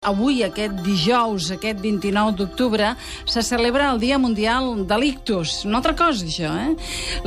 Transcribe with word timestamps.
Avui, 0.00 0.38
aquest 0.40 0.78
dijous, 0.80 1.50
aquest 1.52 1.82
29 1.84 2.32
d'octubre, 2.38 2.94
se 3.28 3.42
celebra 3.44 3.90
el 3.92 3.98
Dia 4.00 4.16
Mundial 4.16 4.86
de 4.88 4.96
l'Ictus. 4.96 5.66
Una 5.68 5.82
altra 5.82 5.92
cosa, 5.92 6.24
això, 6.24 6.54
eh? 6.56 6.70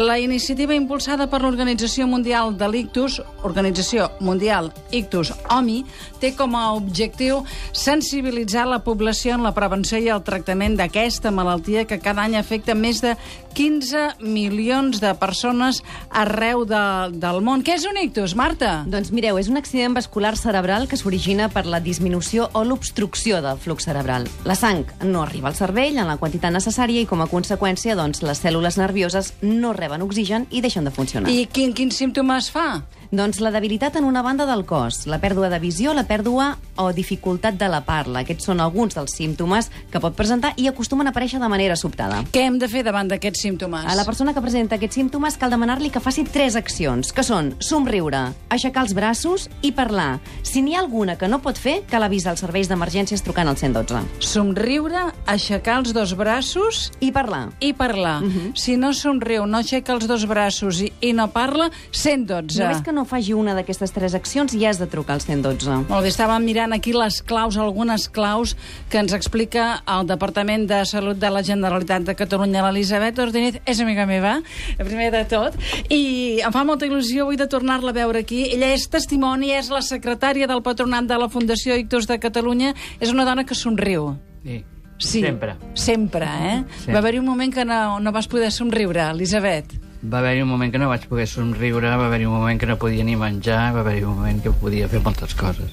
La 0.01 0.15
iniciativa 0.17 0.73
impulsada 0.73 1.27
per 1.29 1.43
l'Organització 1.43 2.07
Mundial 2.09 2.57
de 2.57 2.71
l'Ictus, 2.73 3.19
Organització 3.45 4.07
Mundial 4.25 4.71
Ictus 4.89 5.35
OMI, 5.53 5.83
té 6.17 6.31
com 6.33 6.57
a 6.57 6.71
objectiu 6.73 7.43
sensibilitzar 7.77 8.65
la 8.65 8.81
població 8.81 9.37
en 9.37 9.45
la 9.45 9.53
prevenció 9.53 10.01
i 10.01 10.09
el 10.09 10.25
tractament 10.25 10.73
d'aquesta 10.73 11.29
malaltia 11.29 11.85
que 11.85 12.01
cada 12.01 12.25
any 12.25 12.39
afecta 12.41 12.73
més 12.73 13.03
de 13.05 13.13
15 13.53 14.17
milions 14.25 14.97
de 14.97 15.13
persones 15.21 15.83
arreu 16.09 16.65
de, 16.65 16.81
del 17.21 17.39
món. 17.45 17.61
Què 17.61 17.77
és 17.77 17.85
un 17.85 18.01
ictus, 18.01 18.33
Marta? 18.33 18.79
Doncs 18.89 19.13
mireu, 19.13 19.37
és 19.37 19.53
un 19.53 19.61
accident 19.61 19.93
vascular 19.93 20.33
cerebral 20.41 20.89
que 20.89 20.97
s'origina 20.97 21.51
per 21.53 21.67
la 21.69 21.77
disminució 21.77 22.49
o 22.57 22.62
l'obstrucció 22.65 23.41
del 23.43 23.59
flux 23.61 23.85
cerebral. 23.87 24.27
La 24.47 24.55
sang 24.55 24.85
no 25.03 25.23
arriba 25.23 25.49
al 25.51 25.57
cervell 25.57 25.97
en 25.97 26.09
la 26.09 26.17
quantitat 26.17 26.53
necessària 26.55 27.03
i, 27.03 27.09
com 27.09 27.21
a 27.23 27.29
conseqüència, 27.31 27.97
doncs, 27.99 28.23
les 28.25 28.41
cèl·lules 28.43 28.79
nervioses 28.81 29.33
no 29.41 29.73
reben 29.73 30.05
oxigen 30.05 30.47
i 30.51 30.63
deixen 30.65 30.87
de 30.87 30.93
funcionar. 30.95 31.31
I 31.31 31.47
quin, 31.51 31.73
quins 31.77 31.97
símptomes 31.99 32.49
fa? 32.53 32.83
Doncs 33.13 33.37
la 33.45 33.51
debilitat 33.53 33.93
en 33.99 34.07
una 34.09 34.23
banda 34.25 34.47
del 34.49 34.63
cos, 34.65 35.03
la 35.05 35.19
pèrdua 35.21 35.45
de 35.51 35.59
visió, 35.61 35.91
la 35.93 36.01
pèrdua 36.09 36.55
o 36.81 36.87
dificultat 36.97 37.59
de 37.61 37.67
la 37.69 37.83
parla. 37.85 38.23
Aquests 38.23 38.47
són 38.49 38.57
alguns 38.63 38.95
dels 38.97 39.13
símptomes 39.13 39.67
que 39.93 39.99
pot 40.01 40.15
presentar 40.17 40.55
i 40.57 40.65
acostumen 40.65 41.05
a 41.05 41.11
aparèixer 41.13 41.37
de 41.37 41.49
manera 41.51 41.75
sobtada. 41.77 42.23
Què 42.33 42.47
hem 42.47 42.57
de 42.57 42.65
fer 42.71 42.81
davant 42.81 43.11
d'aquests 43.11 43.43
símptomes? 43.45 43.85
A 43.85 43.93
la 43.93 44.05
persona 44.07 44.33
que 44.33 44.41
presenta 44.41 44.79
aquests 44.79 44.97
símptomes 44.97 45.37
cal 45.37 45.53
demanar-li 45.53 45.91
que 45.93 46.01
faci 46.01 46.23
tres 46.25 46.57
accions, 46.57 47.11
que 47.13 47.21
són 47.21 47.51
somriure, 47.61 48.23
aixecar 48.49 48.87
els 48.87 48.95
braços 48.97 49.45
i 49.61 49.69
parlar. 49.77 50.17
Si 50.41 50.65
n'hi 50.65 50.73
ha 50.73 50.81
alguna 50.81 51.13
que 51.13 51.29
no 51.29 51.37
pot 51.45 51.61
fer, 51.61 51.83
cal 51.85 52.07
avisar 52.07 52.33
els 52.33 52.41
serveis 52.41 52.71
d'emergències 52.71 53.21
trucant 53.21 53.53
al 53.53 53.61
112. 53.61 54.01
Somriure, 54.25 55.05
aixecar 55.29 55.77
els 55.83 55.93
dos 55.93 56.15
braços 56.17 56.89
I 56.99 57.11
parlar. 57.13 57.51
i 57.59 57.75
parlar. 57.77 58.23
Mhm. 58.23 58.55
Si 58.57 58.73
no 58.75 58.89
somriu, 58.97 59.45
no 59.45 59.61
aixeca 59.61 59.93
els 59.93 60.09
dos 60.09 60.25
braços 60.25 60.81
i, 60.81 60.91
i 60.99 61.13
no 61.13 61.29
parla, 61.29 61.69
112. 61.91 62.57
Només 62.57 62.81
que 62.81 62.91
no 62.91 63.02
faci 63.05 63.33
una 63.33 63.53
d'aquestes 63.57 63.93
tres 63.95 64.15
accions 64.17 64.53
i 64.57 64.65
has 64.65 64.79
de 64.81 64.87
trucar 64.89 65.17
al 65.17 65.23
112. 65.23 65.83
Molt 65.89 66.05
bé, 66.05 66.11
estàvem 66.11 66.43
mirant 66.45 66.73
aquí 66.75 66.93
les 66.95 67.21
claus, 67.25 67.57
algunes 67.57 68.07
claus 68.13 68.55
que 68.89 69.01
ens 69.01 69.13
explica 69.15 69.83
el 69.87 70.07
Departament 70.09 70.67
de 70.69 70.83
Salut 70.89 71.19
de 71.21 71.31
la 71.33 71.43
Generalitat 71.43 72.07
de 72.07 72.15
Catalunya. 72.15 72.63
L'Elisabet 72.67 73.19
Ordinez 73.19 73.61
és 73.65 73.81
amiga 73.83 74.07
meva, 74.09 74.35
primer 74.79 75.11
de 75.13 75.23
tot, 75.29 75.57
i 75.89 76.41
em 76.43 76.53
fa 76.55 76.65
molta 76.67 76.87
il·lusió 76.89 77.27
avui 77.27 77.39
de 77.39 77.47
tornar-la 77.47 77.93
a 77.93 77.97
veure 77.97 78.23
aquí. 78.23 78.43
Ella 78.55 78.73
és 78.75 78.87
testimoni, 78.91 79.53
és 79.55 79.71
la 79.73 79.81
secretària 79.85 80.49
del 80.49 80.63
patronat 80.65 81.07
de 81.09 81.17
la 81.19 81.29
Fundació 81.29 81.77
Ictus 81.79 82.07
de 82.09 82.19
Catalunya. 82.19 82.73
És 82.99 83.11
una 83.11 83.25
dona 83.25 83.45
que 83.45 83.55
somriu. 83.55 84.13
Sí. 84.43 84.63
Sí. 84.97 85.21
Sempre. 85.21 85.55
Sempre, 85.73 86.25
eh? 86.25 86.63
Sí. 86.85 86.91
Va 86.91 87.01
haver-hi 87.01 87.19
un 87.19 87.25
moment 87.27 87.51
que 87.53 87.65
no, 87.65 87.99
no 87.99 88.11
vas 88.15 88.29
poder 88.31 88.51
somriure, 88.51 89.09
Elisabet. 89.11 89.73
Va 90.03 90.19
haver-hi 90.19 90.43
un 90.43 90.49
moment 90.51 90.71
que 90.71 90.79
no 90.81 90.89
vaig 90.91 91.05
poder 91.07 91.27
somriure, 91.31 91.87
va 91.87 92.07
haver-hi 92.09 92.27
un 92.27 92.35
moment 92.35 92.59
que 92.59 92.67
no 92.67 92.75
podia 92.79 93.05
ni 93.07 93.15
menjar, 93.19 93.71
va 93.75 93.83
haver-hi 93.85 94.03
un 94.03 94.17
moment 94.19 94.41
que 94.43 94.51
podia 94.51 94.89
fer 94.91 94.99
moltes 95.03 95.35
coses. 95.39 95.71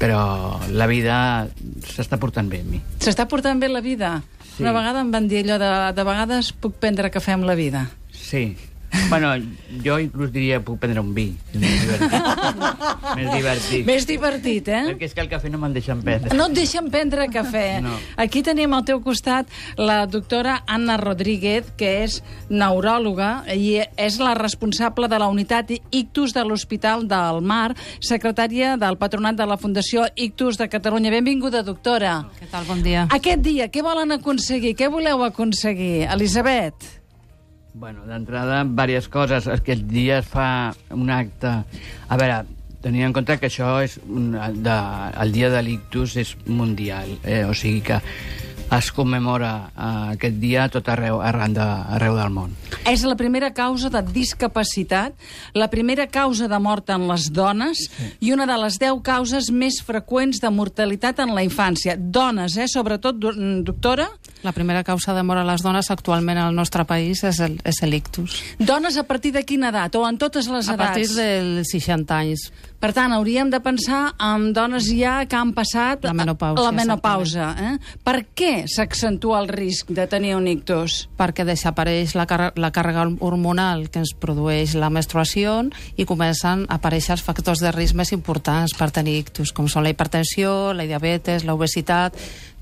Però 0.00 0.20
la 0.72 0.86
vida 0.88 1.18
s'està 1.84 2.18
portant 2.20 2.48
bé 2.52 2.62
amb 2.64 2.72
mi. 2.76 2.80
S'està 3.00 3.28
portant 3.28 3.60
bé 3.60 3.68
la 3.72 3.84
vida? 3.84 4.18
Sí. 4.54 4.62
Una 4.64 4.72
vegada 4.76 5.04
em 5.04 5.12
van 5.12 5.28
dir 5.28 5.44
allò 5.44 5.60
de, 5.60 5.70
de 5.96 6.08
vegades 6.08 6.52
puc 6.52 6.80
prendre 6.80 7.12
cafè 7.12 7.36
amb 7.36 7.48
la 7.48 7.56
vida. 7.58 7.86
Sí. 8.12 8.48
Bueno, 9.08 9.32
jo 9.84 9.98
inclús 10.02 10.32
diria 10.34 10.58
puc 10.64 10.80
prendre 10.82 11.00
un 11.02 11.12
vi. 11.14 11.28
és 11.52 11.60
Més 11.60 11.82
divertit. 11.82 12.26
Més 13.18 13.30
divertit. 13.32 13.86
Més 13.86 14.06
divertit, 14.08 14.68
eh? 14.68 14.82
Perquè 14.90 15.08
és 15.08 15.14
que 15.14 15.22
el 15.24 15.30
cafè 15.30 15.50
no 15.52 15.60
me'l 15.62 15.76
deixen 15.76 16.02
prendre. 16.02 16.34
No 16.36 16.48
et 16.50 16.56
deixen 16.56 16.90
prendre 16.90 17.28
cafè. 17.32 17.80
No. 17.84 17.94
Aquí 18.22 18.42
tenim 18.46 18.74
al 18.74 18.84
teu 18.88 19.00
costat 19.04 19.50
la 19.78 20.04
doctora 20.10 20.58
Anna 20.66 20.96
Rodríguez, 21.00 21.70
que 21.78 21.92
és 22.04 22.18
neuròloga 22.50 23.44
i 23.54 23.80
és 23.96 24.18
la 24.22 24.34
responsable 24.38 25.08
de 25.12 25.20
la 25.22 25.30
unitat 25.32 25.70
Ictus 25.90 26.34
de 26.36 26.44
l'Hospital 26.46 27.06
del 27.08 27.40
Mar, 27.46 27.74
secretària 28.00 28.76
del 28.80 28.98
patronat 29.00 29.38
de 29.38 29.46
la 29.46 29.58
Fundació 29.60 30.06
Ictus 30.16 30.58
de 30.58 30.68
Catalunya. 30.72 31.14
Benvinguda, 31.14 31.62
doctora. 31.66 32.18
Què 32.40 32.50
tal? 32.50 32.66
Bon 32.68 32.82
dia. 32.82 33.06
Aquest 33.14 33.42
dia, 33.46 33.70
què 33.70 33.82
volen 33.86 34.14
aconseguir? 34.18 34.74
Què 34.78 34.90
voleu 34.92 35.24
aconseguir? 35.26 36.06
Elisabet? 36.10 37.05
Bueno, 37.78 38.06
d'entrada, 38.08 38.62
diverses 38.64 39.08
coses. 39.12 39.46
Aquest 39.52 39.82
dia 39.90 40.22
es 40.22 40.28
fa 40.30 40.72
un 40.96 41.10
acte... 41.12 41.50
A 42.08 42.16
veure, 42.16 42.38
tenint 42.80 43.10
en 43.10 43.12
compte 43.12 43.36
que 43.36 43.50
això 43.50 43.74
és 43.84 43.98
un, 44.08 44.30
de, 44.32 44.76
el 45.20 45.34
dia 45.34 45.50
de 45.52 45.60
l'ictus 45.60 46.14
és 46.16 46.30
mundial, 46.48 47.10
eh? 47.20 47.42
o 47.44 47.52
sigui 47.52 47.82
que 47.84 47.98
es 48.72 48.88
commemora 48.96 49.50
eh, 49.68 49.90
aquest 50.14 50.38
dia 50.40 50.64
a 50.64 50.70
tot 50.72 50.88
arreu, 50.88 51.20
arran 51.20 51.52
de, 51.54 51.66
arreu 51.98 52.16
del 52.16 52.32
món. 52.32 52.54
És 52.88 53.04
la 53.04 53.18
primera 53.20 53.52
causa 53.52 53.90
de 53.92 54.00
discapacitat, 54.08 55.12
la 55.52 55.68
primera 55.68 56.08
causa 56.08 56.48
de 56.48 56.58
mort 56.64 56.88
en 56.96 57.04
les 57.10 57.28
dones 57.28 57.84
sí. 57.90 58.08
i 58.24 58.32
una 58.32 58.48
de 58.48 58.56
les 58.64 58.80
10 58.80 59.04
causes 59.04 59.52
més 59.52 59.82
freqüents 59.84 60.40
de 60.40 60.48
mortalitat 60.48 61.20
en 61.26 61.36
la 61.36 61.44
infància. 61.44 61.98
Dones, 62.00 62.56
eh? 62.56 62.70
Sobretot, 62.72 63.20
do- 63.20 63.36
doctora? 63.68 64.08
La 64.46 64.52
primera 64.54 64.84
causa 64.86 65.12
de 65.16 65.24
mort 65.26 65.40
a 65.42 65.44
les 65.48 65.64
dones 65.66 65.90
actualment 65.90 66.38
al 66.38 66.54
nostre 66.54 66.84
país 66.86 67.24
és 67.26 67.40
el- 67.42 67.58
és 67.66 67.82
l'ictus. 67.82 68.38
Dones 68.58 68.96
a 68.96 69.02
partir 69.02 69.32
de 69.34 69.42
quina 69.44 69.68
edat? 69.74 69.94
O 69.98 70.06
en 70.08 70.18
totes 70.18 70.46
les 70.46 70.68
A 70.68 70.74
edats? 70.74 70.90
partir 70.92 71.08
dels 71.16 71.68
60 71.72 72.16
anys. 72.16 72.52
Per 72.78 72.92
tant, 72.92 73.10
hauríem 73.16 73.48
de 73.50 73.58
pensar 73.64 74.12
en 74.20 74.52
dones 74.52 74.84
ja 74.92 75.24
que 75.26 75.34
han 75.34 75.52
passat 75.56 76.04
La 76.04 76.12
menopàusia, 76.12 76.62
la 76.62 76.72
menopausa. 76.72 77.46
Eh? 77.58 77.78
Per 78.04 78.26
què 78.36 78.66
s'accentua 78.68 79.40
el 79.40 79.48
risc 79.48 79.88
de 79.90 80.06
tenir 80.06 80.36
un 80.36 80.46
ictus? 80.46 81.08
perquè 81.16 81.44
desapareix 81.44 82.14
la, 82.14 82.26
la 82.54 82.70
càrrega 82.70 83.06
hormonal 83.20 83.88
que 83.90 83.98
ens 84.04 84.12
produeix 84.14 84.74
la 84.76 84.90
menstruació 84.90 85.64
i 85.96 86.04
comencen 86.04 86.66
a 86.68 86.74
aparèixer 86.76 87.12
els 87.16 87.22
factors 87.24 87.58
de 87.64 87.72
risc 87.72 87.94
més 87.96 88.12
importants 88.12 88.74
per 88.76 88.90
tenir 88.92 89.16
ictus, 89.24 89.52
com 89.56 89.66
són 89.66 89.82
la 89.82 89.90
hipertensió, 89.90 90.72
la 90.76 90.84
diabetes, 90.84 91.44
l'obesitat, 91.48 92.14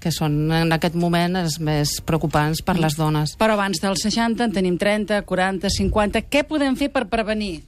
que 0.05 0.13
són 0.13 0.53
en 0.53 0.73
aquest 0.77 0.97
moment 1.01 1.41
els 1.41 1.59
més 1.65 1.97
preocupants 2.05 2.61
per 2.65 2.77
les 2.81 2.99
dones. 3.01 3.37
Però 3.41 3.57
abans 3.57 3.81
dels 3.81 4.05
60 4.05 4.45
en 4.45 4.53
tenim 4.55 4.77
30, 4.81 5.23
40, 5.25 5.73
50. 5.73 6.27
Què 6.29 6.45
podem 6.49 6.77
fer 6.77 6.93
per 6.93 7.09
prevenir? 7.11 7.63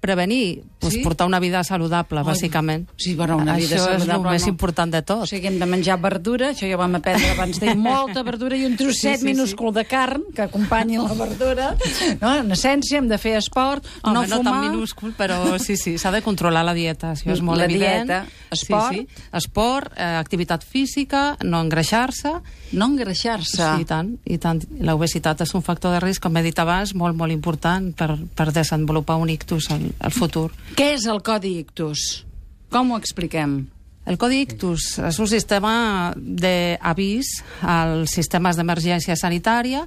Prevenir, 0.00 0.62
doncs 0.80 0.94
Sí? 0.94 1.02
portar 1.04 1.26
una 1.26 1.38
vida 1.40 1.62
saludable, 1.62 2.20
Ai, 2.20 2.24
bàsicament. 2.24 2.86
sí, 2.96 3.14
però 3.14 3.36
una 3.36 3.54
vida 3.56 3.76
Això 3.76 3.90
és 3.96 4.00
saludable, 4.02 4.28
el 4.28 4.32
més 4.32 4.42
no. 4.46 4.48
important 4.48 4.90
de 4.94 5.02
tot. 5.02 5.22
O 5.22 5.26
sigui, 5.26 5.46
hem 5.48 5.58
de 5.60 5.66
menjar 5.66 5.98
verdura, 6.00 6.50
això 6.54 6.66
ja 6.66 6.74
ho 6.74 6.78
vam 6.78 6.94
aprendre 6.96 7.28
abans 7.34 7.60
d'ahir, 7.60 7.76
molta 7.76 8.22
verdura 8.22 8.56
i 8.56 8.64
un 8.64 8.76
trosset 8.78 8.96
Sí, 8.96 9.20
sí, 9.20 9.20
sí. 9.20 9.24
minúscul 9.26 9.74
de 9.74 9.84
carn 9.84 10.22
que 10.34 10.42
acompanyi 10.42 10.96
la 10.96 11.12
verdura. 11.12 11.76
No? 12.20 12.34
En 12.38 12.50
essència, 12.50 12.96
hem 12.98 13.08
de 13.08 13.18
fer 13.18 13.36
esport, 13.36 13.84
Home, 14.02 14.14
no 14.14 14.22
no, 14.26 14.36
fumar... 14.38 14.52
tan 14.54 14.70
minúscul, 14.70 15.12
però 15.18 15.58
sí, 15.58 15.76
sí, 15.76 15.98
s'ha 15.98 16.10
de 16.10 16.22
controlar 16.22 16.64
la 16.64 16.72
dieta, 16.72 17.12
això 17.12 17.30
és 17.32 17.42
molt 17.42 17.58
La 17.58 17.64
evident. 17.66 18.06
dieta, 18.08 18.24
esport. 18.50 18.94
Sí, 18.94 19.06
sí. 19.06 19.24
Esport, 19.32 19.92
eh, 19.98 20.02
activitat 20.16 20.64
física, 20.64 21.36
no 21.44 21.60
engreixar-se, 21.60 22.32
No 22.72 22.86
engreixar-se. 22.86 23.56
sí, 23.76 23.80
i 23.82 23.84
tant, 23.84 24.16
i 24.24 24.38
tant. 24.38 24.64
L'obesitat 24.80 25.40
és 25.42 25.54
un 25.54 25.62
factor 25.62 25.92
de 25.92 26.00
risc, 26.00 26.22
com 26.22 26.34
he 26.38 26.42
dit 26.42 26.58
abans, 26.58 26.94
molt, 26.94 27.14
molt 27.16 27.32
important 27.32 27.92
per, 27.94 28.16
per 28.34 28.50
desenvolupar 28.52 29.16
un 29.16 29.28
ictus 29.28 29.70
al, 29.70 29.89
al 29.98 30.14
futur. 30.14 30.48
Què 30.78 30.94
és 30.94 31.06
el 31.10 31.22
codi 31.26 31.56
ictus? 31.60 32.24
Com 32.70 32.92
ho 32.92 32.98
expliquem? 33.00 33.64
El 34.08 34.16
codi 34.18 34.40
ictus 34.46 34.94
és 35.06 35.18
un 35.20 35.28
sistema 35.30 35.72
d'avís 36.16 37.34
als 37.62 38.14
sistemes 38.16 38.56
d'emergència 38.58 39.16
sanitària 39.18 39.84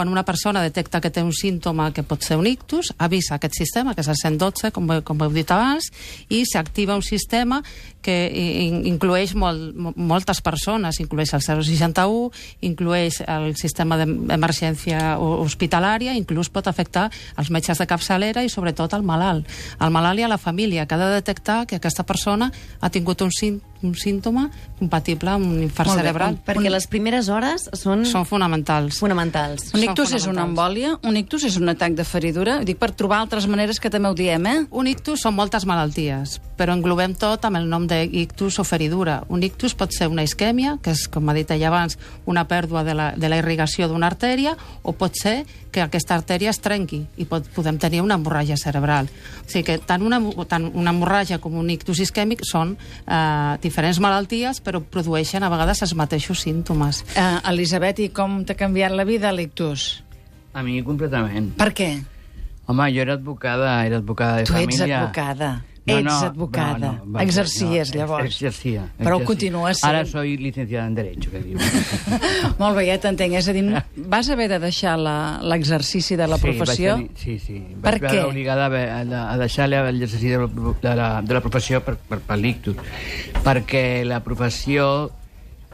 quan 0.00 0.08
una 0.08 0.22
persona 0.24 0.62
detecta 0.64 0.96
que 1.04 1.10
té 1.12 1.20
un 1.20 1.34
símptoma 1.36 1.90
que 1.92 2.00
pot 2.08 2.22
ser 2.24 2.38
un 2.40 2.46
ictus, 2.48 2.88
avisa 2.96 3.34
aquest 3.36 3.58
sistema, 3.58 3.92
que 3.92 4.00
és 4.00 4.08
el 4.08 4.16
112, 4.16 4.70
com, 4.72 4.86
com 5.04 5.20
heu 5.26 5.34
dit 5.34 5.50
abans, 5.52 5.90
i 6.32 6.38
s'activa 6.48 6.96
un 6.96 7.02
sistema 7.04 7.58
que 8.00 8.14
in- 8.32 8.86
inclueix 8.88 9.34
molt, 9.36 9.74
mo- 9.76 9.92
moltes 10.00 10.40
persones, 10.40 11.02
inclueix 11.04 11.34
el 11.36 11.42
061, 11.44 12.30
inclueix 12.64 13.18
el 13.28 13.52
sistema 13.60 13.98
d'emergència 14.00 15.18
ho- 15.20 15.42
hospitalària, 15.44 16.16
inclús 16.16 16.48
pot 16.48 16.64
afectar 16.72 17.10
els 17.36 17.50
metges 17.52 17.76
de 17.76 17.86
capçalera 17.90 18.40
i 18.40 18.48
sobretot 18.48 18.96
el 18.96 19.04
malalt. 19.04 19.44
El 19.84 19.92
malalt 19.92 20.20
i 20.20 20.24
a 20.24 20.32
la 20.32 20.38
família, 20.40 20.86
que 20.88 20.96
ha 20.96 21.02
de 21.04 21.12
detectar 21.20 21.66
que 21.66 21.76
aquesta 21.76 22.08
persona 22.08 22.48
ha 22.80 22.88
tingut 22.88 23.20
un, 23.20 23.28
sín- 23.36 23.60
un 23.82 23.94
símptoma 23.94 24.48
compatible 24.78 25.30
amb 25.30 25.46
un 25.46 25.62
infart 25.62 25.88
Molt 25.88 26.00
bé, 26.00 26.04
cerebral. 26.04 26.38
Perquè 26.46 26.70
les 26.72 26.86
primeres 26.86 27.28
hores 27.28 27.68
són, 27.72 28.04
Són 28.08 28.26
fonamentals. 28.26 28.98
fonamentals. 28.98 29.70
Un 29.74 29.80
Són 29.80 29.84
ictus 29.90 30.12
és 30.16 30.26
una 30.26 30.44
embòlia? 30.48 30.98
Un 31.02 31.16
ictus 31.16 31.44
és 31.44 31.56
un 31.56 31.68
atac 31.68 31.94
de 31.98 32.04
feridura? 32.04 32.60
Dic 32.64 32.78
per 32.78 32.92
trobar 32.92 33.20
altres 33.20 33.46
maneres 33.46 33.80
que 33.80 33.90
també 33.90 34.08
ho 34.08 34.14
diem, 34.14 34.46
eh? 34.46 34.66
Un 34.70 34.86
ictus 34.86 35.20
són 35.22 35.34
moltes 35.34 35.66
malalties, 35.66 36.40
però 36.56 36.74
englobem 36.76 37.14
tot 37.14 37.44
amb 37.44 37.56
el 37.56 37.68
nom 37.68 37.86
d'ictus 37.86 38.58
o 38.58 38.64
feridura. 38.64 39.22
Un 39.28 39.42
ictus 39.42 39.74
pot 39.74 39.92
ser 39.92 40.08
una 40.08 40.22
isquèmia, 40.22 40.78
que 40.82 40.90
és, 40.92 41.06
com 41.08 41.28
ha 41.28 41.34
dit 41.34 41.50
ella 41.50 41.68
abans, 41.68 41.98
una 42.26 42.46
pèrdua 42.48 42.84
de 42.84 42.94
la, 42.94 43.12
de 43.16 43.28
la 43.28 43.38
irrigació 43.40 43.88
d'una 43.88 44.06
artèria, 44.06 44.56
o 44.82 44.92
pot 44.92 45.14
ser 45.16 45.44
que 45.70 45.80
aquesta 45.80 46.16
artèria 46.16 46.50
es 46.50 46.58
trenqui 46.58 47.04
i 47.16 47.24
pot, 47.30 47.46
podem 47.54 47.78
tenir 47.78 48.00
una 48.02 48.16
hemorràgia 48.18 48.56
cerebral. 48.58 49.06
O 49.46 49.48
sigui 49.50 49.62
que 49.68 49.78
tant 49.78 50.02
una, 50.02 50.18
tant 50.50 50.66
una 50.74 50.90
hemorràgia 50.90 51.38
com 51.38 51.54
un 51.60 51.70
ictus 51.70 52.00
isquèmic 52.02 52.42
són 52.48 52.74
eh, 53.06 53.56
diferents 53.70 54.02
malalties, 54.02 54.60
però 54.60 54.82
produeixen 54.82 55.46
a 55.46 55.50
vegades 55.52 55.80
els 55.86 55.96
mateixos 55.96 56.44
símptomes. 56.44 57.04
Uh, 57.14 57.40
Elisabet, 57.54 58.02
i 58.04 58.10
com 58.14 58.42
t'ha 58.44 58.58
canviat 58.58 58.92
la 58.92 59.06
vida, 59.08 59.32
l'ictus? 59.32 60.02
A 60.52 60.64
mi 60.66 60.80
completament. 60.82 61.52
Per 61.58 61.70
què? 61.72 61.92
Home, 62.70 62.86
jo 62.94 63.02
era 63.02 63.16
advocada, 63.18 63.80
era 63.86 63.98
advocada 63.98 64.42
de 64.42 64.46
Tu 64.50 64.54
ets 64.58 64.78
família. 64.78 65.00
Advocada. 65.86 66.00
Ets 66.00 66.22
advocada. 66.22 66.90
va, 67.06 67.22
Exercies, 67.22 67.94
llavors. 67.94 68.24
Exercia. 68.26 68.82
Però 68.98 69.16
exercia. 69.16 69.26
continues 69.26 69.78
sent. 69.80 69.88
Ara 69.90 70.04
soy 70.06 70.36
licenciada 70.36 70.86
en 70.86 70.94
Derecho, 70.94 71.30
que 71.30 71.40
diu. 71.42 71.58
Molt 72.60 72.76
bé, 72.76 72.86
ja 72.90 72.98
t'entenc. 73.00 73.34
És 73.40 73.48
a 73.48 73.52
dir, 73.56 73.64
vas 74.10 74.28
haver 74.30 74.48
de 74.52 74.58
deixar 74.62 74.96
l'exercici 74.98 76.16
de 76.16 76.26
la 76.28 76.36
sí, 76.36 76.42
professió? 76.42 76.96
Vaig 76.96 77.08
tenir, 77.14 77.22
sí, 77.22 77.38
sí. 77.38 77.62
Per 77.82 77.94
vaig 78.00 78.10
què? 78.12 78.24
obligada 78.26 78.66
a, 78.66 79.00
a, 79.00 79.22
a 79.32 79.38
deixar 79.38 79.68
l'exercici 79.70 80.28
de, 80.28 80.38
la- 80.38 80.50
de, 80.82 80.94
la, 80.96 81.08
de 81.22 81.34
la 81.34 81.40
professió 81.40 81.80
per, 81.84 81.96
per, 81.96 82.20
per 82.20 82.38
l'ictus. 82.38 82.76
Perquè 83.44 84.04
la 84.04 84.20
professió... 84.24 85.10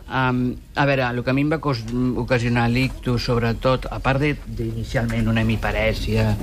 Um, 0.07 0.55
a 0.79 0.85
veure, 0.87 1.03
el 1.11 1.25
que 1.25 1.31
a 1.31 1.35
mi 1.35 1.43
em 1.43 1.49
va 1.51 1.59
ocasionar 1.59 2.69
l'ictus, 2.71 3.25
sobretot, 3.27 3.89
a 3.91 3.99
part 3.99 4.21
de- 4.23 4.37
d'inicialment 4.47 5.27
una 5.29 5.43
hemiparèsia 5.43 6.37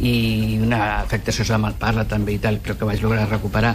i 0.00 0.58
una 0.62 1.00
afectació 1.02 1.44
de 1.44 1.52
la 1.52 1.58
malparla 1.66 2.06
també 2.08 2.32
i 2.32 2.38
tal, 2.38 2.56
però 2.64 2.78
que 2.78 2.88
vaig 2.88 3.02
lograr 3.04 3.28
recuperar, 3.28 3.74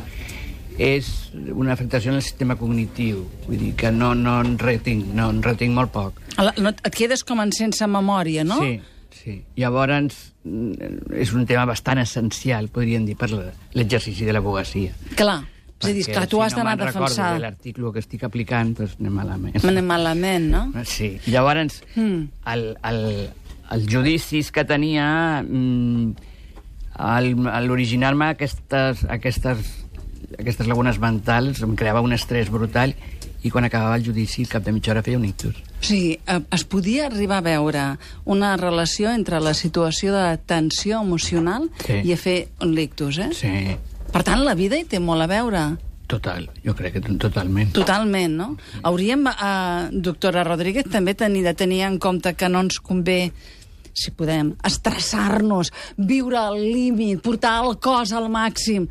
és 0.79 1.29
una 1.53 1.73
afectació 1.73 2.09
en 2.11 2.17
el 2.17 2.23
sistema 2.23 2.55
cognitiu. 2.57 3.21
Vull 3.45 3.57
dir 3.61 3.75
que 3.75 3.91
no, 3.91 4.15
no 4.15 4.39
en 4.41 4.57
retinc, 4.57 5.05
no 5.13 5.29
en 5.29 5.43
retinc 5.43 5.71
molt 5.77 5.91
poc. 5.93 6.19
No, 6.57 6.73
et 6.73 6.95
quedes 6.97 7.23
com 7.23 7.39
en 7.39 7.53
sense 7.55 7.85
memòria, 7.87 8.43
no? 8.43 8.57
Sí, 8.59 8.81
sí. 9.13 9.37
Llavors, 9.55 10.33
mm, 10.43 11.13
és 11.21 11.31
un 11.37 11.45
tema 11.45 11.65
bastant 11.69 12.01
essencial, 12.01 12.67
podríem 12.73 13.05
dir, 13.05 13.15
per 13.15 13.29
l'exercici 13.73 14.25
de 14.25 14.33
l'abogacia. 14.33 14.91
Clar. 15.15 15.43
És 15.81 15.89
a 15.89 15.93
dir, 15.93 16.05
clar, 16.05 16.27
tu 16.27 16.41
has 16.41 16.53
si 16.53 16.57
no 16.59 16.63
d'anar 16.63 16.81
a 16.81 16.85
defensar. 16.91 17.33
de 17.35 17.39
l'article 17.43 17.91
que 17.93 17.99
estic 17.99 18.23
aplicant, 18.23 18.77
doncs 18.77 18.95
anem 18.99 19.13
malament. 19.13 19.57
Anem 19.63 19.85
malament, 19.85 20.45
no? 20.51 20.71
Sí. 20.85 21.17
Llavors, 21.27 21.81
Mm. 21.95 22.29
el, 22.53 22.77
el, 22.83 23.29
els 23.71 23.85
judicis 23.91 24.51
que 24.51 24.63
tenia, 24.63 25.41
mm, 25.43 26.13
l'originar-me 27.67 28.25
aquestes, 28.31 29.03
aquestes, 29.09 29.57
aquestes 30.39 30.67
lagunes 30.67 30.99
mentals, 30.99 31.61
em 31.63 31.75
creava 31.75 32.01
un 32.01 32.13
estrès 32.15 32.49
brutal 32.49 32.93
i 33.45 33.51
quan 33.53 33.65
acabava 33.67 33.95
el 33.99 34.03
judici, 34.05 34.41
al 34.43 34.49
cap 34.49 34.63
de 34.65 34.71
mitja 34.73 34.91
hora 34.93 35.03
feia 35.05 35.19
un 35.19 35.25
ictus. 35.27 35.55
Sigui, 35.85 36.15
eh, 36.25 36.39
es 36.51 36.63
podia 36.65 37.05
arribar 37.07 37.37
a 37.37 37.45
veure 37.45 37.83
una 38.25 38.55
relació 38.57 39.11
entre 39.11 39.39
la 39.39 39.53
situació 39.53 40.13
de 40.15 40.37
tensió 40.37 41.01
emocional 41.01 41.69
Sí. 41.85 41.99
i 42.03 42.13
a 42.13 42.17
fer 42.17 42.47
un 42.61 42.73
lictus, 42.73 43.19
eh? 43.19 43.29
Sí, 43.33 43.77
Per 44.15 44.23
tant, 44.23 44.45
la 44.47 44.55
vida 44.55 44.79
hi 44.79 44.85
té 44.87 45.01
molt 45.03 45.25
a 45.25 45.27
veure. 45.27 45.65
total, 46.07 46.45
jo 46.63 46.75
crec 46.77 46.93
que 46.93 47.17
totalment. 47.19 47.71
Totalment, 47.73 48.35
no? 48.37 48.57
Hauríem, 48.83 49.25
eh, 49.27 49.89
doctora 49.91 50.43
Rodríguez, 50.45 50.85
també 50.85 51.15
tenir, 51.15 51.43
de 51.43 51.53
tenir 51.53 51.81
en 51.81 51.97
compte 51.99 52.35
que 52.35 52.47
no 52.47 52.61
ens 52.61 52.79
convé 52.79 53.33
si 53.95 54.11
podem, 54.11 54.53
estressar-nos, 54.63 55.71
viure 55.97 56.37
al 56.37 56.59
límit, 56.61 57.21
portar 57.23 57.63
el 57.65 57.79
cos 57.79 58.11
al 58.13 58.29
màxim, 58.29 58.87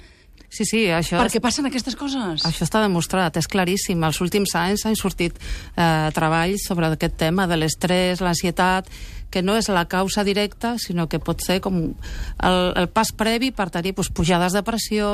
Sí, 0.54 0.62
sí, 0.62 0.84
això... 0.94 1.18
perquè 1.18 1.40
passen 1.42 1.66
aquestes 1.66 1.96
coses. 1.98 2.44
Això 2.46 2.62
està 2.62 2.78
demostrat, 2.84 3.34
és 3.40 3.48
claríssim. 3.50 3.98
Els 4.06 4.20
últims 4.22 4.52
anys 4.54 4.84
han 4.86 4.94
sortit 4.94 5.34
eh, 5.74 6.10
treballs 6.14 6.68
sobre 6.68 6.92
aquest 6.94 7.16
tema 7.18 7.48
de 7.50 7.58
l'estrès, 7.58 8.22
l'ansietat, 8.22 8.86
que 9.34 9.42
no 9.42 9.56
és 9.58 9.66
la 9.66 9.88
causa 9.90 10.22
directa, 10.22 10.76
sinó 10.78 11.08
que 11.10 11.18
pot 11.18 11.42
ser 11.42 11.58
com 11.64 11.80
el, 11.82 12.58
el 12.78 12.86
pas 12.94 13.10
previ 13.10 13.50
per 13.50 13.66
tenir 13.74 13.96
doncs, 13.96 14.12
pujades 14.14 14.54
de 14.54 14.62
pressió, 14.62 15.08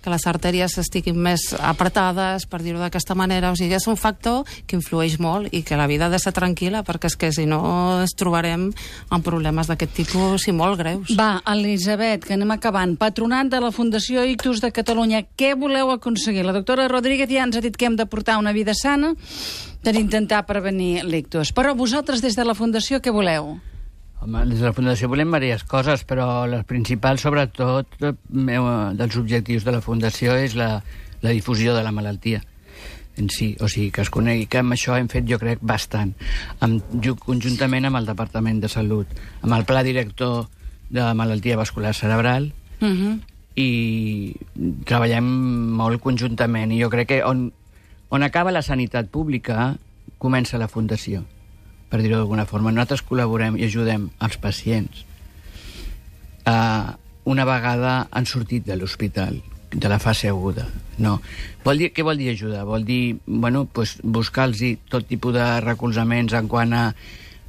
que 0.00 0.12
les 0.12 0.24
artèries 0.24 0.78
estiguin 0.80 1.18
més 1.20 1.50
apretades, 1.60 2.46
per 2.48 2.62
dir-ho 2.64 2.80
d'aquesta 2.80 3.16
manera. 3.18 3.52
O 3.52 3.58
sigui, 3.58 3.76
és 3.76 3.88
un 3.90 3.98
factor 4.00 4.48
que 4.64 4.78
influeix 4.78 5.18
molt 5.20 5.52
i 5.52 5.60
que 5.66 5.76
la 5.76 5.88
vida 5.90 6.08
ha 6.08 6.12
de 6.12 6.22
ser 6.22 6.32
tranquil·la, 6.36 6.86
perquè 6.88 7.10
és 7.12 7.18
que 7.20 7.32
si 7.36 7.44
no 7.44 7.60
ens 8.00 8.16
trobarem 8.16 8.70
amb 9.12 9.26
problemes 9.26 9.68
d'aquest 9.68 9.92
tipus 10.00 10.48
i 10.48 10.56
molt 10.56 10.80
greus. 10.80 11.12
Va, 11.18 11.42
Elisabet, 11.52 12.24
que 12.24 12.36
anem 12.38 12.56
acabant. 12.56 12.96
Patronat 12.96 13.52
de 13.52 13.60
la 13.60 13.74
Fundació 13.76 14.24
Ictus 14.24 14.64
de 14.64 14.72
Catalunya, 14.72 15.26
què 15.36 15.52
voleu 15.58 15.92
aconseguir? 15.92 16.46
La 16.48 16.56
doctora 16.56 16.88
Rodríguez 16.88 17.28
ja 17.28 17.44
ens 17.44 17.60
ha 17.60 17.64
dit 17.64 17.76
que 17.76 17.90
hem 17.90 18.00
de 18.00 18.08
portar 18.08 18.40
una 18.40 18.56
vida 18.56 18.72
sana, 18.72 19.12
per 19.86 19.94
intentar 20.00 20.42
prevenir 20.48 21.04
l'ictus. 21.06 21.52
Però 21.54 21.72
vosaltres, 21.78 22.20
des 22.24 22.34
de 22.36 22.44
la 22.44 22.54
Fundació, 22.58 22.98
què 23.00 23.12
voleu? 23.14 23.54
Home, 24.20 24.42
des 24.50 24.58
de 24.58 24.66
la 24.66 24.72
Fundació 24.74 25.08
volem 25.12 25.30
diverses 25.38 25.62
coses, 25.70 26.02
però 26.08 26.46
les 26.50 26.64
principals, 26.66 27.22
sobretot, 27.22 27.86
meu, 28.30 28.66
dels 28.98 29.16
objectius 29.20 29.62
de 29.64 29.72
la 29.76 29.80
Fundació 29.84 30.34
és 30.40 30.56
la, 30.58 30.82
la 31.22 31.30
difusió 31.36 31.74
de 31.76 31.82
la 31.86 31.92
malaltia 31.94 32.42
en 33.16 33.30
si, 33.32 33.54
o 33.64 33.68
sigui, 33.68 33.88
que 33.96 34.02
es 34.04 34.10
conegui, 34.12 34.44
que 34.44 34.58
amb 34.60 34.74
això 34.74 34.92
hem 34.98 35.06
fet, 35.08 35.24
jo 35.24 35.38
crec, 35.40 35.62
bastant, 35.64 36.10
amb, 36.60 36.82
ju- 37.00 37.14
conjuntament 37.16 37.86
amb 37.88 37.96
el 37.96 38.04
Departament 38.10 38.58
de 38.60 38.68
Salut, 38.68 39.06
amb 39.40 39.54
el 39.56 39.64
Pla 39.64 39.80
Director 39.86 40.50
de 40.92 41.06
Malaltia 41.16 41.56
Vascular 41.56 41.94
Cerebral, 41.96 42.50
Uh 42.82 42.88
-huh. 42.92 43.14
i 43.56 44.36
treballem 44.84 45.24
molt 45.78 46.02
conjuntament, 46.04 46.72
i 46.72 46.82
jo 46.82 46.90
crec 46.92 47.08
que 47.08 47.22
on, 47.24 47.52
on 48.10 48.22
acaba 48.22 48.54
la 48.54 48.62
sanitat 48.62 49.10
pública 49.10 49.74
comença 50.18 50.58
la 50.58 50.70
Fundació 50.70 51.24
per 51.90 52.00
dir-ho 52.02 52.18
d'alguna 52.18 52.46
forma. 52.50 52.72
Nosaltres 52.74 53.04
col·laborem 53.06 53.58
i 53.58 53.66
ajudem 53.66 54.08
els 54.22 54.38
pacients 54.42 55.04
uh, 56.46 56.94
una 57.26 57.44
vegada 57.44 58.06
han 58.10 58.26
sortit 58.26 58.64
de 58.66 58.76
l'hospital, 58.78 59.40
de 59.72 59.88
la 59.90 59.98
fase 59.98 60.30
aguda. 60.30 60.68
No. 61.02 61.18
Vol 61.64 61.82
dir, 61.82 61.90
què 61.92 62.04
vol 62.06 62.18
dir 62.20 62.30
ajudar? 62.32 62.64
Vol 62.64 62.86
dir 62.86 63.18
bueno, 63.26 63.66
pues, 63.66 63.98
buscar-los 64.02 64.62
tot 64.88 65.08
tipus 65.10 65.34
de 65.34 65.46
recolzaments 65.64 66.36
en 66.38 66.48
quant 66.48 66.72
a, 66.72 66.84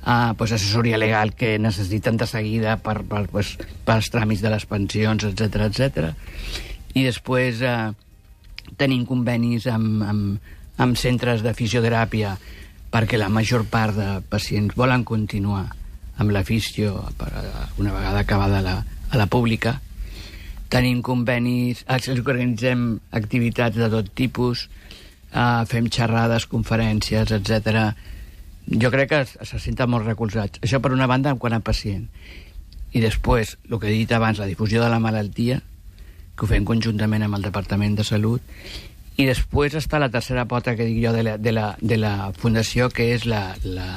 a 0.04 0.18
pues, 0.38 0.52
assessoria 0.52 0.98
legal 0.98 1.36
que 1.38 1.58
necessiten 1.62 2.18
de 2.18 2.28
seguida 2.28 2.78
per, 2.82 3.04
per, 3.06 3.28
pues, 3.30 3.56
per 3.86 4.00
als 4.00 4.10
tràmits 4.14 4.42
de 4.42 4.52
les 4.52 4.66
pensions, 4.66 5.30
etc 5.30 5.70
etc. 5.70 6.12
I 6.98 7.06
després 7.06 7.62
eh, 7.62 7.78
tenim 8.78 9.06
convenis 9.08 9.68
amb, 9.72 10.04
amb, 10.04 10.54
amb 10.78 11.00
centres 11.00 11.44
de 11.46 11.54
fisioteràpia 11.58 12.36
perquè 12.92 13.20
la 13.20 13.30
major 13.30 13.66
part 13.70 13.96
de 13.98 14.08
pacients 14.30 14.76
volen 14.76 15.04
continuar 15.08 15.66
amb 16.18 16.32
la 16.34 16.44
fisio 16.44 17.04
una 17.78 17.94
vegada 17.94 18.20
acabada 18.20 18.62
la, 18.62 18.78
a 19.10 19.18
la 19.18 19.28
pública. 19.28 19.78
Tenim 20.68 21.02
convenis, 21.02 21.86
organitzem 21.88 22.98
activitats 23.16 23.78
de 23.78 23.90
tot 23.92 24.10
tipus, 24.16 24.68
eh, 25.32 25.64
fem 25.70 25.88
xerrades, 25.94 26.48
conferències, 26.52 27.32
etc. 27.32 27.94
Jo 28.68 28.92
crec 28.92 29.14
que 29.14 29.24
se 29.46 29.60
senten 29.60 29.90
molt 29.90 30.08
recolzats. 30.08 30.60
Això 30.60 30.82
per 30.82 30.92
una 30.92 31.08
banda 31.08 31.32
en 31.32 31.40
quant 31.40 31.56
a 31.56 31.62
pacient. 31.62 32.08
I 32.92 33.04
després, 33.04 33.58
el 33.70 33.80
que 33.80 33.88
he 33.88 33.96
dit 33.96 34.12
abans, 34.12 34.40
la 34.40 34.50
difusió 34.50 34.82
de 34.84 34.90
la 34.90 35.00
malaltia, 35.00 35.62
que 36.38 36.46
ho 36.46 36.48
fem 36.50 36.66
conjuntament 36.66 37.24
amb 37.26 37.36
el 37.40 37.42
Departament 37.48 37.96
de 37.98 38.04
Salut, 38.06 38.42
i 39.18 39.26
després 39.26 39.74
està 39.74 39.98
la 40.00 40.12
tercera 40.14 40.46
pota 40.46 40.76
que 40.78 40.86
dic 40.86 41.00
jo 41.04 41.12
de 41.16 41.24
la, 41.26 41.38
de 41.42 41.52
la, 41.52 41.72
de 41.82 41.98
la 41.98 42.32
Fundació, 42.38 42.90
que 42.94 43.16
és 43.16 43.26
la, 43.26 43.56
la, 43.66 43.88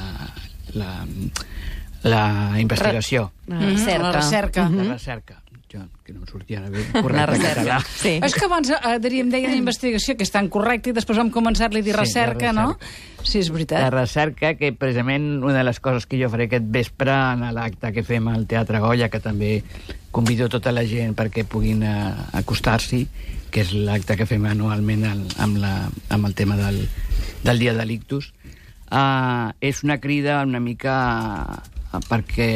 la, 0.73 1.05
la 2.03 2.59
investigació, 2.59 3.31
La 3.47 3.55
Mhm, 3.59 3.69
recerca. 3.75 4.01
La 4.01 4.11
recerca. 4.11 4.69
la 4.69 4.83
recerca. 4.93 5.37
Jo, 5.71 5.79
que 6.03 6.11
no 6.11 6.19
em 6.19 6.27
sortia 6.27 6.57
ara 6.59 6.69
bé 6.69 6.81
La 6.93 7.01
correcte 7.01 7.25
recerca. 7.27 7.53
català. 7.61 7.77
Sí. 7.95 8.19
És 8.21 8.33
que 8.35 8.43
abans 8.45 8.69
eh, 8.71 8.97
diríem, 8.99 9.29
deia 9.31 9.53
investigació, 9.55 10.17
que 10.17 10.23
és 10.23 10.31
tan 10.31 10.49
correcte, 10.49 10.89
i 10.89 10.93
després 10.97 11.17
vam 11.17 11.29
començar-li 11.31 11.79
a 11.79 11.81
dir 11.85 11.93
Sí, 11.93 11.95
la 11.95 12.01
recerca, 12.03 12.51
no? 12.51 12.77
Sí, 13.23 13.39
és 13.39 13.47
La 13.47 13.53
veritat. 13.53 13.93
recerca, 13.93 14.55
que 14.55 14.73
precisament 14.73 15.41
una 15.43 15.53
de 15.59 15.63
les 15.63 15.79
coses 15.79 16.05
que 16.07 16.19
jo 16.21 16.27
faré 16.29 16.49
aquest 16.49 16.65
vespre 16.67 17.11
en 17.13 17.45
l'acte 17.55 17.93
que 17.93 18.03
fem 18.03 18.27
al 18.27 18.47
Teatre 18.47 18.79
Goya, 18.83 19.07
que 19.07 19.21
també 19.21 19.63
convido 20.11 20.49
tota 20.51 20.73
la 20.75 20.83
gent 20.87 21.15
perquè 21.17 21.45
puguin 21.47 21.83
eh, 21.87 21.95
acostar-s'hi, 22.39 23.05
que 23.51 23.63
és 23.63 23.71
l'acte 23.73 24.15
que 24.19 24.27
fem 24.27 24.45
anualment 24.47 25.07
al, 25.07 25.23
amb, 25.43 25.59
la, 25.63 25.73
amb 26.11 26.27
el 26.27 26.35
tema 26.35 26.57
del, 26.59 26.83
del 27.43 27.59
Dia 27.59 27.73
de 27.75 27.85
l'Ictus, 27.87 28.31
uh, 28.91 29.51
és 29.59 29.83
una 29.83 29.99
crida 30.03 30.41
una 30.47 30.59
mica 30.63 30.95
uh, 31.91 32.03
perquè 32.07 32.51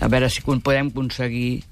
a 0.00 0.08
veure 0.12 0.28
si 0.32 0.44
podem 0.44 0.92
aconseguir 0.92 1.64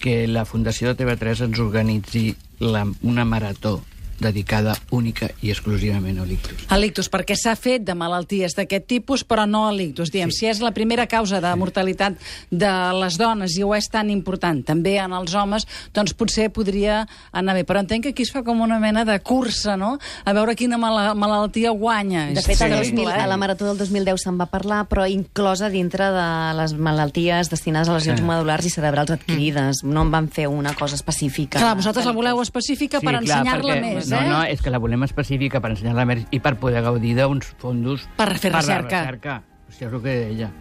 que 0.00 0.26
la 0.28 0.44
Fundació 0.44 0.92
de 0.92 1.00
TV3 1.00 1.46
ens 1.48 1.60
organitzi 1.64 2.34
la, 2.60 2.84
una 3.02 3.24
marató 3.24 3.80
dedicada 4.20 4.76
única 4.90 5.28
i 5.42 5.50
exclusivament 5.50 6.18
a 6.20 6.24
l'ictus. 6.24 6.66
A 6.68 6.78
l'ictus, 6.78 7.08
perquè 7.10 7.36
s'ha 7.36 7.54
fet 7.56 7.84
de 7.84 7.94
malalties 7.94 8.54
d'aquest 8.56 8.86
tipus, 8.86 9.24
però 9.24 9.46
no 9.48 9.66
a 9.68 9.72
l'ictus. 9.72 10.10
Diem, 10.14 10.30
sí. 10.30 10.44
si 10.44 10.46
és 10.50 10.60
la 10.60 10.72
primera 10.76 11.06
causa 11.06 11.40
de 11.40 11.54
mortalitat 11.56 12.14
de 12.50 12.72
les 13.00 13.18
dones 13.18 13.56
i 13.58 13.62
ho 13.64 13.74
és 13.74 13.88
tan 13.90 14.10
important 14.10 14.62
també 14.64 14.96
en 15.02 15.12
els 15.12 15.34
homes, 15.34 15.66
doncs 15.94 16.14
potser 16.14 16.50
podria 16.54 17.04
anar 17.32 17.54
bé. 17.54 17.64
Però 17.64 17.80
entenc 17.80 18.04
que 18.04 18.12
aquí 18.14 18.22
es 18.22 18.32
fa 18.32 18.42
com 18.44 18.60
una 18.60 18.78
mena 18.78 19.04
de 19.04 19.18
cursa, 19.20 19.76
no?, 19.76 19.98
a 20.24 20.32
veure 20.32 20.54
quina 20.56 20.78
mala 20.78 21.14
malaltia 21.14 21.70
guanya. 21.70 22.26
De 22.34 22.42
fet, 22.42 22.60
el 22.60 22.70
terrible, 22.70 23.04
2000, 23.04 23.10
eh? 23.10 23.22
a 23.22 23.26
la 23.26 23.36
Marató 23.36 23.66
del 23.66 23.78
2010 23.78 24.22
se'n 24.26 24.38
va 24.40 24.46
parlar, 24.46 24.84
però 24.88 25.06
inclosa 25.10 25.68
dintre 25.72 26.10
de 26.14 26.26
les 26.58 26.74
malalties 26.74 27.50
destinades 27.50 27.88
a 27.88 27.94
lesions 27.98 28.20
Sí. 28.20 28.26
medulars 28.26 28.66
i 28.66 28.70
cerebrals 28.70 29.10
adquirides. 29.10 29.82
No 29.84 30.02
en 30.02 30.10
van 30.10 30.28
fer 30.28 30.46
una 30.48 30.74
cosa 30.74 30.94
específica. 30.94 31.58
Clar, 31.58 31.74
vosaltres 31.76 32.06
la 32.06 32.12
voleu 32.12 32.40
específica 32.42 33.00
Sí, 33.00 33.06
per 33.06 33.14
ensenyar-la 33.16 33.74
perquè- 33.74 34.03
més. 34.04 34.12
no, 34.14 34.20
eh? 34.20 34.30
no, 34.32 34.42
és 34.56 34.62
que 34.62 34.72
la 34.72 34.80
volem 34.82 35.06
específica 35.06 35.60
per 35.64 35.72
ensenyar-la 35.74 36.06
més 36.08 36.26
i 36.30 36.40
per 36.44 36.56
poder 36.60 36.84
gaudir 36.84 37.16
d'uns 37.18 37.54
fondos... 37.58 38.08
Per 38.16 38.30
fer 38.38 38.52
la 38.52 38.62
recerca. 38.62 39.04
recerca. 39.04 39.40
Hòstia, 39.68 39.88
és 39.88 39.94
el 39.94 40.02
que 40.04 40.20
deia. 40.28 40.52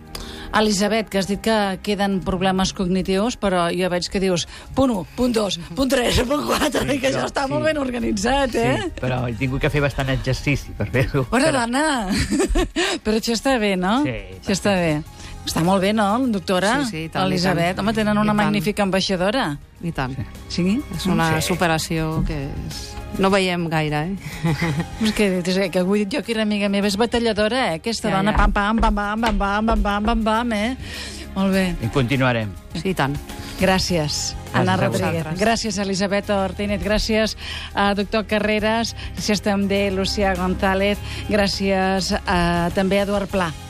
Elisabet, 0.53 1.09
que 1.09 1.17
has 1.17 1.27
dit 1.27 1.41
que 1.41 1.55
queden 1.81 2.19
problemes 2.21 2.73
cognitius, 2.77 3.39
però 3.41 3.65
jo 3.73 3.89
veig 3.89 4.05
que 4.13 4.21
dius 4.21 4.45
punt 4.77 4.93
1, 4.93 5.05
punt 5.17 5.33
2, 5.33 5.57
punt 5.77 5.89
3, 5.89 6.19
punt 6.29 6.45
4, 6.45 6.83
i 6.93 6.99
que 7.01 7.09
això, 7.09 7.23
està 7.25 7.47
sí. 7.47 7.53
molt 7.53 7.65
ben 7.65 7.79
organitzat, 7.81 8.53
eh? 8.61 8.75
Sí, 8.83 8.91
però 9.01 9.23
he 9.29 9.33
tingut 9.39 9.63
que 9.63 9.71
fer 9.73 9.81
bastant 9.81 10.13
exercici 10.13 10.75
per 10.77 10.91
fer-ho. 10.93 11.25
Però- 11.33 11.51
dona! 11.55 11.87
però 13.03 13.17
això 13.17 13.33
està 13.33 13.57
bé, 13.61 13.73
no? 13.81 13.99
Sí, 14.05 14.17
Això 14.43 14.57
està 14.59 14.77
bé. 14.77 14.93
Està 15.45 15.59
molt 15.63 15.81
bé, 15.83 15.91
no, 15.93 16.05
doctora? 16.31 16.85
Sí, 16.85 16.89
sí, 16.89 17.01
i 17.05 17.09
tant, 17.11 17.25
i 17.25 17.33
Elisabet, 17.33 17.75
tant. 17.75 17.83
home, 17.83 17.93
tenen 17.93 18.15
I 18.15 18.19
una 18.21 18.31
tant. 18.31 18.37
magnífica 18.45 18.83
ambaixadora. 18.83 19.57
I 19.83 19.91
tant. 19.91 20.15
Sí? 20.47 20.81
És 20.95 21.05
una 21.05 21.41
Sí. 21.41 21.47
superació 21.49 22.23
que 22.25 22.45
és... 22.67 22.93
no 23.19 23.29
veiem 23.29 23.67
gaire, 23.69 24.05
eh? 24.07 24.15
És 25.03 25.11
que, 25.11 25.41
és 25.43 25.59
que 25.69 25.79
avui 25.79 26.07
jo 26.09 26.23
que 26.23 26.31
era 26.31 26.43
amiga 26.43 26.69
meva 26.69 26.87
és 26.87 26.95
batalladora, 26.97 27.73
eh? 27.73 27.81
Aquesta 27.81 28.09
Ja, 28.09 28.17
dona, 28.21 28.31
ja. 28.31 28.37
pam, 28.37 28.53
pam, 28.53 28.79
pam, 28.79 28.95
pam, 28.95 29.21
pam, 29.21 29.37
pam, 29.37 29.65
pam, 29.67 29.83
pam, 29.83 30.03
pam, 30.05 30.23
pam, 30.23 30.51
eh? 30.53 30.77
Molt 31.35 31.51
bé. 31.51 31.75
I 31.81 31.87
continuarem. 31.89 32.51
Sí, 32.79 32.89
i 32.89 32.93
tant. 32.95 33.17
Gràcies, 33.59 34.33
Anna 34.53 34.75
Rodríguez. 34.77 35.23
vosaltres. 35.23 35.39
Gràcies, 35.39 35.77
Elisabet 35.79 36.29
Ortinet. 36.29 36.81
Gràcies 36.83 37.35
a 37.75 37.93
doctor 37.93 38.25
Carreras. 38.25 38.95
Gràcies 39.15 39.41
també 39.41 39.87
a 39.87 39.91
Lucía 39.91 40.33
González. 40.35 40.97
Gràcies 41.29 42.11
a, 42.25 42.69
també 42.73 42.99
a 42.99 43.03
Eduard 43.03 43.29
Pla. 43.29 43.53